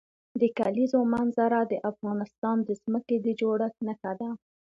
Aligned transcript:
د 0.41 0.43
کلیزو 0.57 0.99
منظره 1.13 1.59
د 1.71 1.73
افغانستان 1.91 2.57
د 2.67 2.69
ځمکې 2.81 3.15
د 3.25 3.27
جوړښت 3.39 3.77
نښه 3.87 4.11
ده. 4.19 4.29